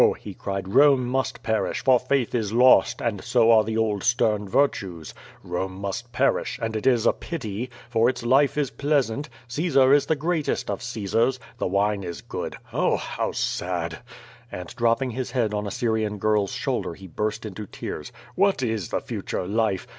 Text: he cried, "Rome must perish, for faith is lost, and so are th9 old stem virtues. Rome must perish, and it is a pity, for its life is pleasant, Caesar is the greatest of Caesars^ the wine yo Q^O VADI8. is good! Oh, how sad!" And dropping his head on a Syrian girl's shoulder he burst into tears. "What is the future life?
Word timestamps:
he 0.19 0.33
cried, 0.33 0.67
"Rome 0.67 1.05
must 1.05 1.43
perish, 1.43 1.83
for 1.83 1.99
faith 1.99 2.33
is 2.33 2.51
lost, 2.51 3.01
and 3.01 3.23
so 3.23 3.51
are 3.51 3.61
th9 3.63 3.77
old 3.77 4.03
stem 4.03 4.47
virtues. 4.47 5.13
Rome 5.43 5.75
must 5.75 6.11
perish, 6.11 6.57
and 6.59 6.75
it 6.75 6.87
is 6.87 7.05
a 7.05 7.13
pity, 7.13 7.69
for 7.87 8.09
its 8.09 8.23
life 8.25 8.57
is 8.57 8.71
pleasant, 8.71 9.29
Caesar 9.47 9.93
is 9.93 10.07
the 10.07 10.15
greatest 10.15 10.71
of 10.71 10.79
Caesars^ 10.79 11.37
the 11.59 11.67
wine 11.67 12.01
yo 12.01 12.07
Q^O 12.09 12.13
VADI8. 12.13 12.13
is 12.13 12.21
good! 12.23 12.55
Oh, 12.73 12.97
how 12.97 13.31
sad!" 13.31 13.99
And 14.51 14.75
dropping 14.75 15.11
his 15.11 15.29
head 15.29 15.53
on 15.53 15.67
a 15.67 15.71
Syrian 15.71 16.17
girl's 16.17 16.51
shoulder 16.51 16.95
he 16.95 17.05
burst 17.05 17.45
into 17.45 17.67
tears. 17.67 18.11
"What 18.33 18.63
is 18.63 18.89
the 18.89 19.01
future 19.01 19.45
life? 19.45 19.85